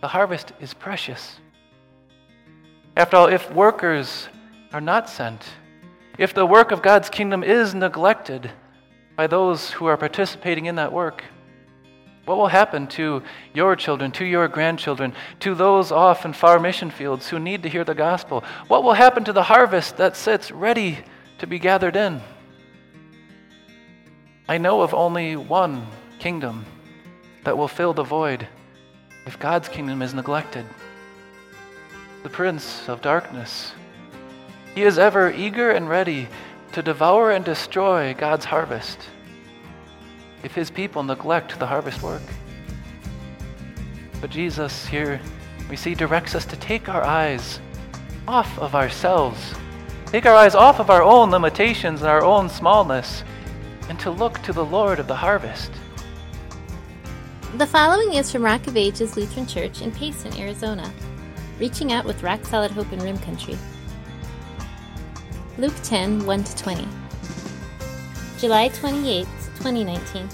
[0.00, 1.38] the harvest is precious.
[2.96, 4.28] After all, if workers
[4.72, 5.44] are not sent,
[6.18, 8.50] if the work of God's kingdom is neglected
[9.16, 11.22] by those who are participating in that work,
[12.24, 13.22] what will happen to
[13.54, 17.68] your children, to your grandchildren, to those off in far mission fields who need to
[17.68, 18.42] hear the gospel?
[18.66, 20.98] What will happen to the harvest that sits ready
[21.38, 22.20] to be gathered in?
[24.48, 25.86] I know of only one
[26.18, 26.66] kingdom
[27.44, 28.48] that will fill the void
[29.26, 30.64] if God's kingdom is neglected
[32.26, 33.72] the prince of darkness.
[34.74, 36.26] He is ever eager and ready
[36.72, 38.98] to devour and destroy God's harvest
[40.42, 42.22] if his people neglect the harvest work.
[44.20, 45.20] But Jesus here,
[45.70, 47.60] we see, directs us to take our eyes
[48.26, 49.54] off of ourselves,
[50.06, 53.22] take our eyes off of our own limitations and our own smallness,
[53.88, 55.70] and to look to the Lord of the harvest.
[57.54, 60.92] The following is from Rock of Ages Lutheran Church in Payson, Arizona,
[61.58, 63.56] reaching out with rock solid hope in Rim Country.
[65.56, 66.88] Luke 10 1 20.
[68.38, 70.22] July 28, 2019.
[70.26, 70.28] You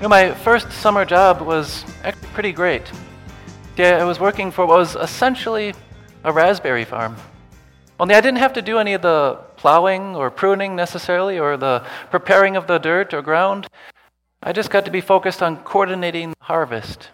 [0.00, 2.90] know, my first summer job was actually pretty great.
[3.76, 5.74] Yeah, I was working for what was essentially
[6.24, 7.16] a raspberry farm.
[7.98, 11.84] Only I didn't have to do any of the plowing or pruning necessarily, or the
[12.10, 13.68] preparing of the dirt or ground.
[14.42, 17.10] I just got to be focused on coordinating the harvest.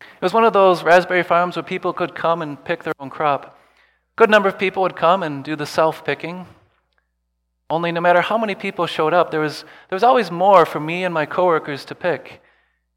[0.00, 3.10] It was one of those raspberry farms where people could come and pick their own
[3.10, 3.44] crop.
[3.44, 6.46] A good number of people would come and do the self picking.
[7.68, 10.80] Only no matter how many people showed up, there was, there was always more for
[10.80, 12.42] me and my coworkers to pick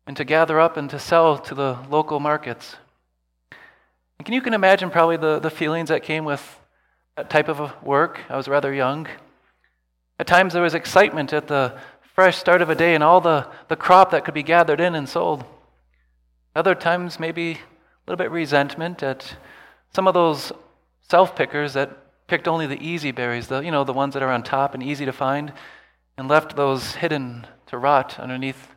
[0.07, 2.77] and to gather up and to sell to the local markets.
[4.17, 6.59] And can you can imagine probably the, the feelings that came with
[7.17, 8.21] that type of work?
[8.29, 9.07] I was rather young.
[10.17, 11.77] At times there was excitement at the
[12.13, 14.93] fresh start of a day and all the, the crop that could be gathered in
[14.93, 15.43] and sold.
[16.55, 17.57] Other times, maybe a
[18.05, 19.35] little bit resentment at
[19.91, 20.51] some of those
[21.01, 24.31] self pickers that picked only the easy berries, the, you know, the ones that are
[24.31, 25.51] on top and easy to find,
[26.15, 28.69] and left those hidden to rot underneath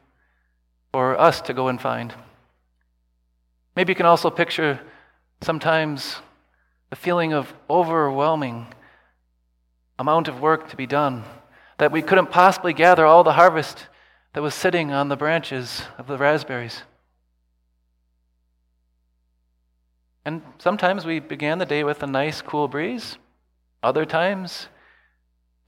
[0.91, 2.15] for us to go and find.
[3.77, 4.81] Maybe you can also picture
[5.43, 6.16] sometimes
[6.88, 8.69] the feeling of overwhelming
[9.99, 11.25] amount of work to be done
[11.78, 13.87] that we couldn't possibly gather all the harvest
[14.32, 16.82] that was sitting on the branches of the raspberries.
[20.25, 23.16] And sometimes we began the day with a nice, cool breeze.
[23.82, 24.69] Other times,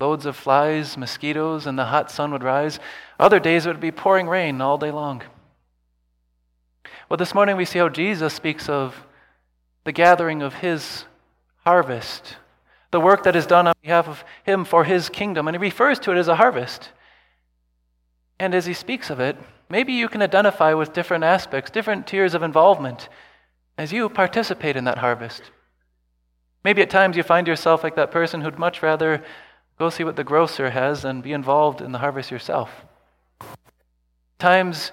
[0.00, 2.80] loads of flies, mosquitoes, and the hot sun would rise.
[3.20, 5.22] Other days, it would be pouring rain all day long.
[7.08, 9.06] Well, this morning we see how Jesus speaks of
[9.84, 11.04] the gathering of his
[11.64, 12.36] harvest
[12.91, 15.49] the work that is done on behalf of Him for His kingdom.
[15.49, 16.91] And He refers to it as a harvest.
[18.38, 19.37] And as He speaks of it,
[19.69, 23.09] maybe you can identify with different aspects, different tiers of involvement
[23.76, 25.43] as you participate in that harvest.
[26.65, 29.22] Maybe at times you find yourself like that person who'd much rather
[29.78, 32.70] go see what the grocer has than be involved in the harvest yourself.
[34.38, 34.93] Times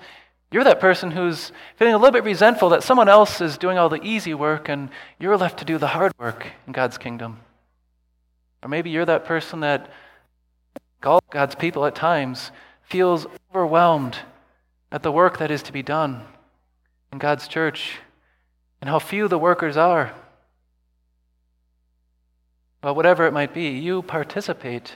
[0.51, 3.89] you're that person who's feeling a little bit resentful that someone else is doing all
[3.89, 4.89] the easy work and
[5.19, 7.39] you're left to do the hard work in God's kingdom.
[8.65, 9.91] Or maybe you're that person that
[10.99, 12.49] God's people at times
[12.81, 14.17] feels overwhelmed
[14.91, 16.23] at the work that is to be done
[17.13, 17.99] in God's church
[18.81, 20.13] and how few the workers are.
[22.81, 24.95] But whatever it might be, you participate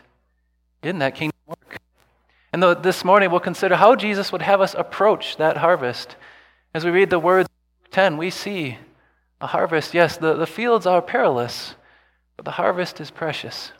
[0.82, 1.78] in that kingdom work.
[2.52, 6.16] And this morning we'll consider how Jesus would have us approach that harvest.
[6.74, 7.48] As we read the words
[7.92, 8.80] 10, we see
[9.40, 9.94] a harvest.
[9.94, 11.76] Yes, the, the fields are perilous,
[12.40, 13.74] but the harvest is precious.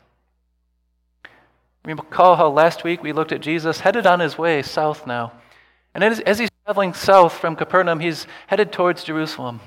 [1.82, 5.32] Recall how last week we looked at Jesus headed on his way south now.
[5.94, 9.60] And as, he's traveling south from Capernaum, he's headed towards Jerusalem.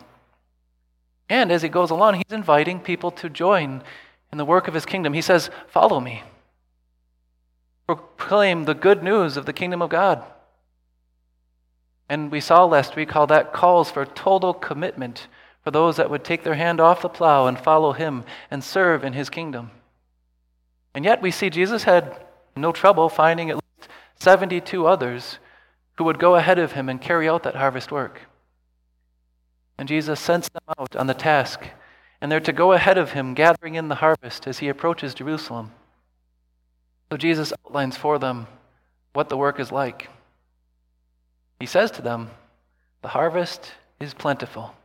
[1.27, 3.81] And as he goes along, he's inviting people to join
[4.31, 5.13] in the work of his kingdom.
[5.13, 6.21] He says, Follow me.
[7.87, 10.23] Proclaim the good news of the kingdom of God.
[12.07, 15.25] And we saw last week how that calls for total commitment
[15.63, 19.03] for those that would take their hand off the plow and follow him and serve
[19.03, 19.71] in his kingdom.
[20.93, 22.23] And yet we see Jesus had
[22.55, 23.89] no trouble finding at least
[24.19, 25.39] 72 others
[25.97, 28.21] who would go ahead of him and carry out that harvest work.
[29.77, 31.61] And Jesus sends them out on the task,
[32.21, 35.71] and they're to go ahead of him, gathering in the harvest as he approaches Jerusalem.
[37.09, 38.47] So Jesus outlines for them
[39.13, 40.09] what the work is like.
[41.59, 42.31] He says to them,
[43.01, 44.75] The harvest is plentiful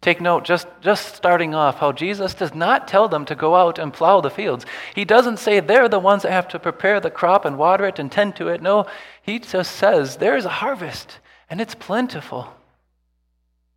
[0.00, 3.78] Take note, just, just starting off, how Jesus does not tell them to go out
[3.78, 4.64] and plow the fields.
[4.94, 7.98] He doesn't say they're the ones that have to prepare the crop and water it
[7.98, 8.62] and tend to it.
[8.62, 8.86] No,
[9.20, 11.18] he just says there's a harvest
[11.50, 12.48] and it's plentiful.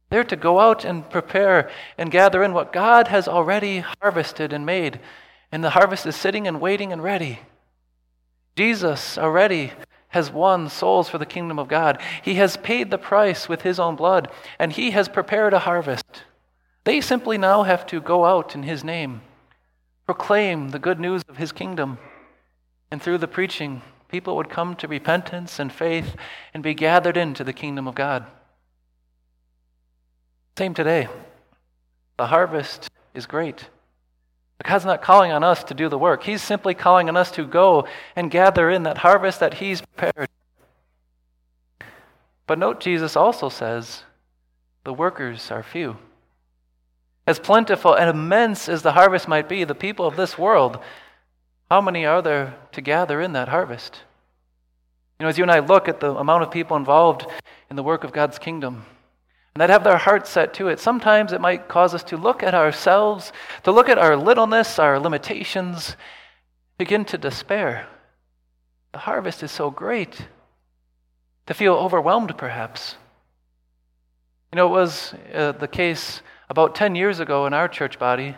[0.09, 4.65] They're to go out and prepare and gather in what God has already harvested and
[4.65, 4.99] made.
[5.51, 7.39] And the harvest is sitting and waiting and ready.
[8.55, 9.73] Jesus already
[10.13, 11.99] has won souls for the kingdom of God.
[12.21, 14.29] He has paid the price with his own blood,
[14.59, 16.23] and he has prepared a harvest.
[16.83, 19.21] They simply now have to go out in his name,
[20.05, 21.97] proclaim the good news of his kingdom,
[22.91, 26.15] and through the preaching, people would come to repentance and faith
[26.53, 28.27] and be gathered into the kingdom of God.
[30.55, 31.07] Same today.
[32.17, 33.69] The harvest is great.
[34.61, 36.23] God's not calling on us to do the work.
[36.23, 40.29] He's simply calling on us to go and gather in that harvest that He's prepared.
[42.47, 44.03] But note, Jesus also says
[44.83, 45.97] the workers are few.
[47.25, 50.79] As plentiful and immense as the harvest might be, the people of this world,
[51.71, 54.01] how many are there to gather in that harvest?
[55.19, 57.25] You know, as you and I look at the amount of people involved
[57.69, 58.85] in the work of God's kingdom,
[59.53, 60.79] and that have their hearts set to it.
[60.79, 63.31] Sometimes it might cause us to look at ourselves,
[63.63, 65.95] to look at our littleness, our limitations,
[66.77, 67.87] begin to despair.
[68.93, 70.27] The harvest is so great,
[71.45, 72.95] to feel overwhelmed perhaps.
[74.51, 78.35] You know, it was uh, the case about 10 years ago in our church body,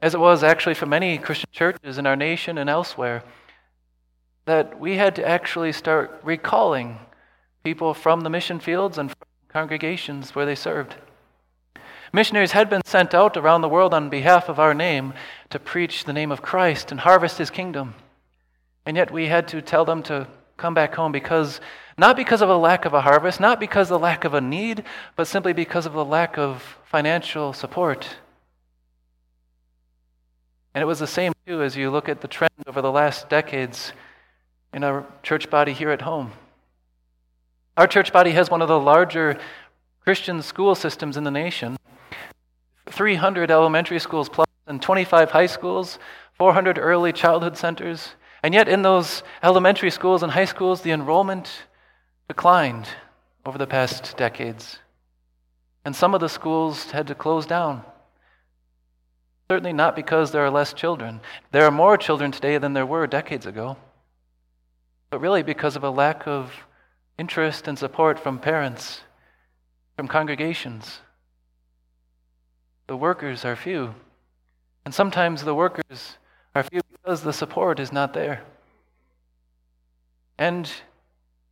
[0.00, 3.24] as it was actually for many Christian churches in our nation and elsewhere,
[4.44, 6.98] that we had to actually start recalling
[7.64, 9.14] people from the mission fields and
[9.54, 10.96] congregations where they served.
[12.12, 15.14] Missionaries had been sent out around the world on behalf of our name
[15.50, 17.94] to preach the name of Christ and harvest his kingdom.
[18.84, 21.60] And yet we had to tell them to come back home because,
[21.96, 24.40] not because of a lack of a harvest, not because of the lack of a
[24.40, 24.82] need,
[25.14, 28.16] but simply because of the lack of financial support.
[30.74, 33.28] And it was the same, too, as you look at the trend over the last
[33.28, 33.92] decades
[34.72, 36.32] in our church body here at home.
[37.76, 39.36] Our church body has one of the larger
[40.00, 41.76] Christian school systems in the nation
[42.86, 45.98] 300 elementary schools plus, and 25 high schools,
[46.34, 48.14] 400 early childhood centers.
[48.42, 51.50] And yet, in those elementary schools and high schools, the enrollment
[52.28, 52.88] declined
[53.44, 54.78] over the past decades.
[55.84, 57.82] And some of the schools had to close down.
[59.50, 61.20] Certainly not because there are less children.
[61.50, 63.76] There are more children today than there were decades ago,
[65.10, 66.52] but really because of a lack of
[67.18, 69.00] interest and support from parents,
[69.96, 71.00] from congregations.
[72.86, 73.94] The workers are few.
[74.84, 76.18] And sometimes the workers
[76.54, 78.42] are few because the support is not there.
[80.36, 80.70] And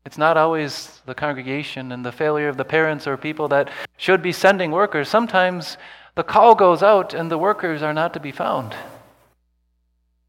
[0.05, 4.21] it's not always the congregation and the failure of the parents or people that should
[4.21, 5.09] be sending workers.
[5.09, 5.79] Sometimes
[6.15, 8.75] the call goes out and the workers are not to be found.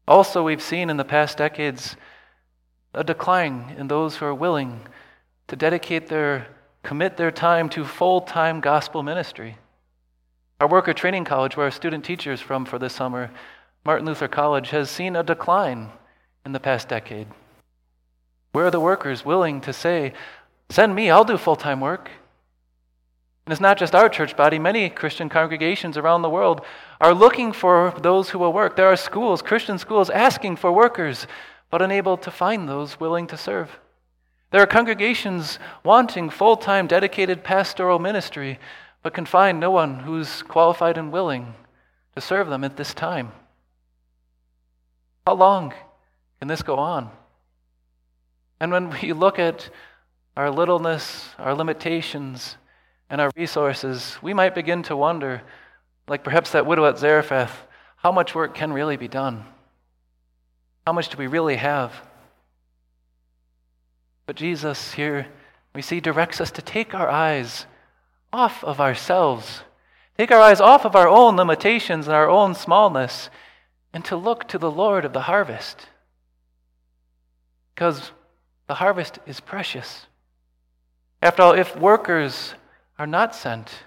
[0.06, 1.96] Also, we've seen in the past decades
[2.92, 4.86] a decline in those who are willing
[5.48, 6.46] to dedicate their,
[6.82, 9.56] commit their time to full time gospel ministry.
[10.60, 13.30] Our worker training college, where our student teachers from for this summer,
[13.84, 15.90] Martin Luther College, has seen a decline
[16.46, 17.26] in the past decade.
[18.52, 20.12] Where are the workers willing to say,
[20.70, 22.10] Send me, I'll do full time work?
[23.46, 26.62] And it's not just our church body, many Christian congregations around the world
[27.00, 28.74] are looking for those who will work.
[28.74, 31.26] There are schools, Christian schools, asking for workers,
[31.68, 33.78] but unable to find those willing to serve.
[34.54, 38.60] There are congregations wanting full time dedicated pastoral ministry,
[39.02, 41.56] but can find no one who's qualified and willing
[42.14, 43.32] to serve them at this time.
[45.26, 45.74] How long
[46.38, 47.10] can this go on?
[48.60, 49.70] And when we look at
[50.36, 52.56] our littleness, our limitations,
[53.10, 55.42] and our resources, we might begin to wonder,
[56.06, 59.46] like perhaps that widow at Zarephath, how much work can really be done?
[60.86, 61.92] How much do we really have?
[64.26, 65.26] But Jesus here,
[65.74, 67.66] we see, directs us to take our eyes
[68.32, 69.62] off of ourselves,
[70.18, 73.30] take our eyes off of our own limitations and our own smallness,
[73.92, 75.88] and to look to the Lord of the harvest.
[77.74, 78.12] Because
[78.66, 80.06] the harvest is precious.
[81.20, 82.54] After all, if workers
[82.98, 83.84] are not sent,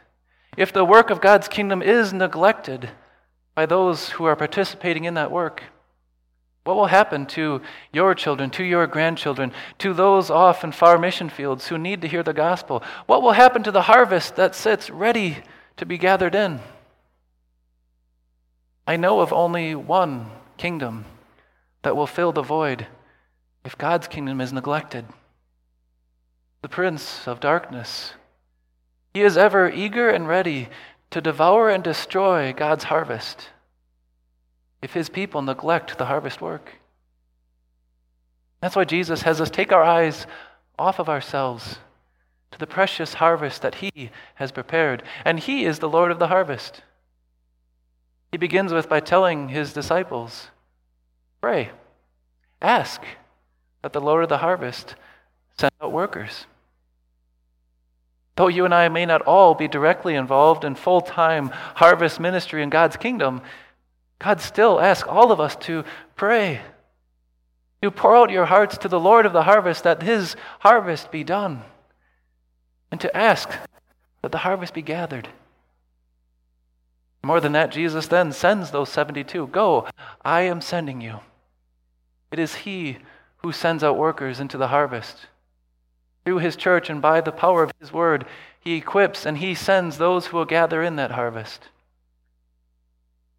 [0.56, 2.90] if the work of God's kingdom is neglected
[3.54, 5.64] by those who are participating in that work,
[6.68, 7.62] what will happen to
[7.94, 12.10] your children, to your grandchildren, to those off in far mission fields who need to
[12.10, 12.84] hear the gospel?
[13.06, 15.38] What will happen to the harvest that sits ready
[15.78, 16.60] to be gathered in?
[18.86, 21.06] I know of only one kingdom
[21.84, 22.86] that will fill the void
[23.64, 25.06] if God's kingdom is neglected
[26.62, 28.14] the prince of darkness.
[29.14, 30.68] He is ever eager and ready
[31.12, 33.52] to devour and destroy God's harvest
[34.82, 36.74] if his people neglect the harvest work.
[38.62, 40.26] That's why Jesus has us take our eyes
[40.78, 41.80] off of ourselves
[42.52, 45.04] to the precious harvest that He has prepared.
[45.26, 46.82] And He is the Lord of the harvest.
[48.32, 50.48] He begins with by telling His disciples,
[51.42, 51.72] Pray,
[52.62, 53.04] ask
[53.82, 54.96] that the Lord of the harvest
[55.58, 56.46] send out workers.
[58.36, 62.62] Though you and I may not all be directly involved in full time harvest ministry
[62.62, 63.42] in God's kingdom,
[64.20, 65.84] God still asks all of us to
[66.16, 66.62] pray.
[67.82, 71.24] to pour out your hearts to the Lord of the harvest that his harvest be
[71.24, 71.62] done,
[72.92, 73.50] and to ask
[74.22, 75.30] that the harvest be gathered.
[77.24, 79.88] More than that, Jesus then sends those 72 Go,
[80.24, 81.20] I am sending you.
[82.32, 82.98] It is He
[83.38, 85.28] who sends out workers into the harvest.
[86.26, 88.26] Through His church and by the power of His word,
[88.60, 91.70] He equips and He sends those who will gather in that harvest.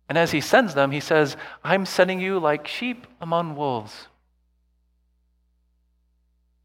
[0.09, 4.09] And as He sends them, He says, I'm sending you like sheep among wolves.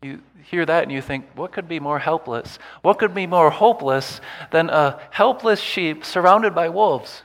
[0.03, 2.59] You hear that and you think, what could be more helpless?
[2.81, 4.19] What could be more hopeless
[4.51, 7.23] than a helpless sheep surrounded by wolves?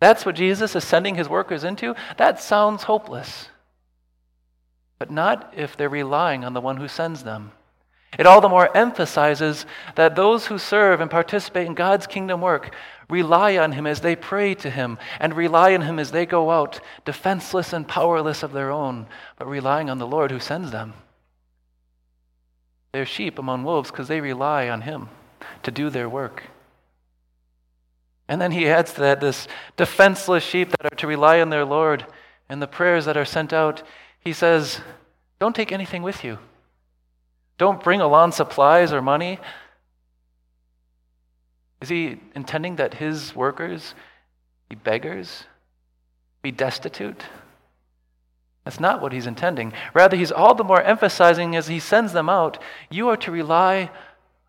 [0.00, 1.94] That's what Jesus is sending his workers into?
[2.16, 3.48] That sounds hopeless.
[4.98, 7.52] But not if they're relying on the one who sends them.
[8.18, 9.66] It all the more emphasizes
[9.96, 12.74] that those who serve and participate in God's kingdom work
[13.08, 16.50] rely on Him as they pray to Him, and rely on Him as they go
[16.50, 19.06] out, defenseless and powerless of their own,
[19.38, 20.94] but relying on the Lord who sends them.
[22.92, 25.08] They're sheep among wolves because they rely on Him
[25.62, 26.44] to do their work.
[28.28, 31.64] And then he adds to that this defenseless sheep that are to rely on their
[31.64, 32.06] Lord
[32.48, 33.82] and the prayers that are sent out.
[34.18, 34.80] He says,
[35.38, 36.38] Don't take anything with you.
[37.58, 39.38] Don't bring along supplies or money.
[41.80, 43.94] Is he intending that his workers
[44.68, 45.44] be beggars,
[46.42, 47.22] be destitute?
[48.64, 49.72] That's not what he's intending.
[49.92, 52.58] Rather, he's all the more emphasizing as he sends them out
[52.90, 53.90] you are to rely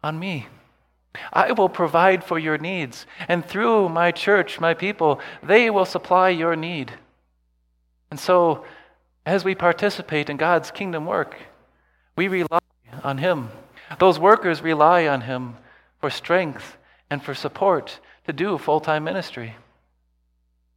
[0.03, 0.47] on me.
[1.31, 3.05] I will provide for your needs.
[3.27, 6.93] And through my church, my people, they will supply your need.
[8.12, 8.65] And so,
[9.25, 11.35] as we participate in God's kingdom work,
[12.15, 12.59] we rely
[13.05, 13.50] on Him.
[14.00, 15.55] Those workers rely on Him
[16.01, 16.77] for strength
[17.09, 19.55] and for support to do full time ministry.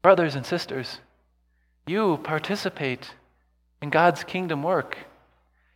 [0.02, 1.00] Brothers and sisters,
[1.87, 3.14] you participate
[3.80, 4.99] in God's kingdom work.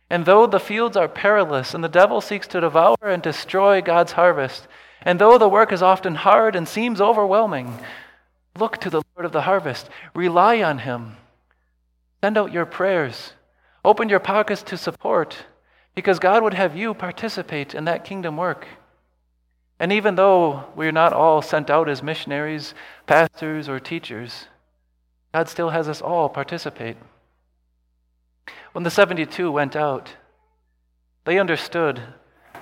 [0.09, 4.11] And though the fields are perilous and the devil seeks to devour and destroy God's
[4.11, 4.67] harvest,
[5.01, 7.79] and though the work is often hard and seems overwhelming,
[8.57, 9.89] look to the Lord of the harvest.
[10.13, 11.17] Rely on him.
[12.21, 13.33] Send out your prayers.
[13.83, 15.45] Open your pockets to support,
[15.95, 18.67] because God would have you participate in that kingdom work.
[19.79, 22.73] And even though we're not all sent out as missionaries,
[23.05, 24.47] pastors, or teachers,
[25.33, 26.97] God still has us all participate.
[28.71, 30.15] When the 72 went out,
[31.25, 32.01] they understood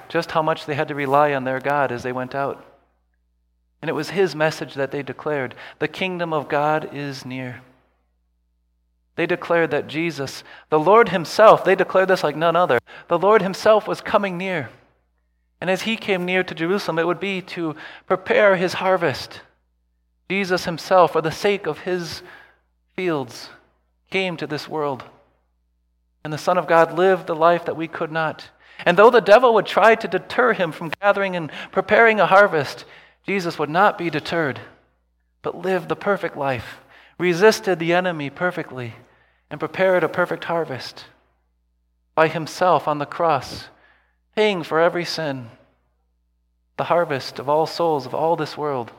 [0.10, 2.66] just how much they had to rely on their God as they went out.
[3.82, 7.62] And it was His message that they declared the kingdom of God is near.
[9.16, 13.42] They declared that Jesus, the Lord Himself, they declared this like none other, the Lord
[13.42, 14.70] Himself was coming near.
[15.60, 17.76] And as He came near to Jerusalem, it would be to
[18.08, 19.42] prepare His harvest.
[20.30, 22.24] Jesus Himself, for the sake of His
[22.96, 23.50] fields,
[24.10, 25.04] came to this world.
[26.24, 28.50] And the Son of God lived the life that we could not.
[28.86, 32.86] And though the devil would try to deter him from gathering and preparing a harvest,
[33.26, 34.60] Jesus would not be deterred,
[35.42, 36.80] but lived the perfect life,
[37.18, 38.96] resisted the enemy perfectly,
[39.50, 41.06] and prepared a perfect harvest
[42.16, 43.70] by himself on the cross,
[44.36, 45.50] paying for every sin,
[46.78, 48.92] the harvest of all souls of all this world,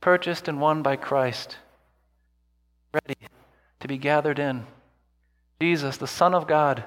[0.00, 1.56] purchased and won by Christ,
[2.92, 3.16] ready
[3.80, 4.66] to be gathered in.
[5.60, 6.84] Jesus, the Son of God,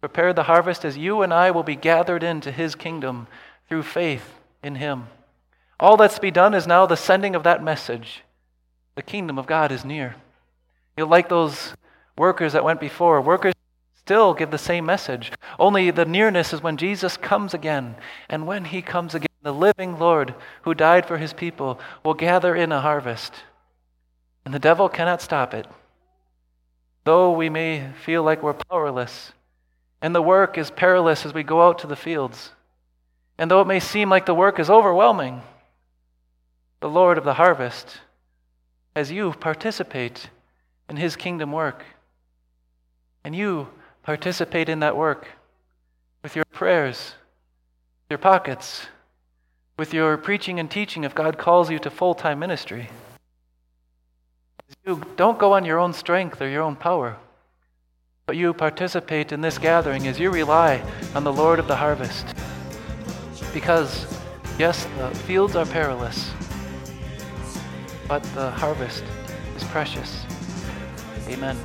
[0.00, 3.26] prepared the harvest as you and I will be gathered into his kingdom
[3.68, 5.08] through faith in him.
[5.78, 8.22] All that's to be done is now the sending of that message.
[8.94, 10.16] The kingdom of God is near.
[10.96, 11.74] You'll like those
[12.16, 13.20] workers that went before.
[13.20, 13.54] Workers
[13.94, 15.32] still give the same message.
[15.58, 17.96] Only the nearness is when Jesus comes again.
[18.28, 22.54] And when he comes again, the living Lord who died for his people will gather
[22.54, 23.32] in a harvest.
[24.44, 25.66] And the devil cannot stop it.
[27.04, 29.32] Though we may feel like we're powerless,
[30.00, 32.50] and the work is perilous as we go out to the fields,
[33.38, 35.42] and though it may seem like the work is overwhelming,
[36.80, 38.00] the Lord of the harvest,
[38.94, 40.28] as you participate
[40.88, 41.84] in his kingdom work,
[43.24, 43.68] and you
[44.02, 45.28] participate in that work
[46.22, 47.14] with your prayers,
[48.10, 48.86] your pockets,
[49.76, 52.90] with your preaching and teaching if God calls you to full time ministry.
[54.84, 57.16] You don't go on your own strength or your own power,
[58.26, 60.82] but you participate in this gathering as you rely
[61.14, 62.26] on the Lord of the harvest.
[63.52, 64.06] Because,
[64.58, 66.30] yes, the fields are perilous,
[68.12, 69.02] but the harvest
[69.56, 70.26] is precious.
[71.28, 71.56] Amen.